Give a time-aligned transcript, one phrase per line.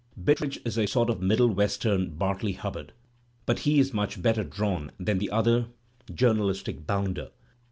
[0.19, 2.91] Bittredge is a sort of middle western Bartley Hubbard,
[3.45, 5.67] but he is much better drawn than the other
[6.11, 7.29] journalistic bounder.